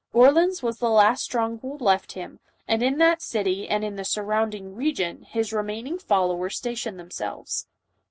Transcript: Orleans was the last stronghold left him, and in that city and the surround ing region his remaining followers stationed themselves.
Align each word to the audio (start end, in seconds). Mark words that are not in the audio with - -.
Orleans 0.13 0.63
was 0.63 0.79
the 0.79 0.89
last 0.89 1.23
stronghold 1.23 1.79
left 1.79 2.13
him, 2.13 2.39
and 2.67 2.81
in 2.81 2.97
that 2.97 3.21
city 3.21 3.69
and 3.69 3.99
the 3.99 4.03
surround 4.03 4.55
ing 4.55 4.73
region 4.73 5.21
his 5.21 5.53
remaining 5.53 5.99
followers 5.99 6.57
stationed 6.57 6.99
themselves. 6.99 7.67